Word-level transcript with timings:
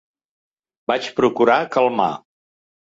Vaig 0.93 1.11
procurar 1.21 1.61
calmar. 1.79 2.13